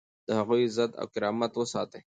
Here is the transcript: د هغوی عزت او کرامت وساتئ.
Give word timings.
د 0.27 0.29
هغوی 0.39 0.61
عزت 0.67 0.91
او 0.99 1.05
کرامت 1.13 1.51
وساتئ. 1.55 2.01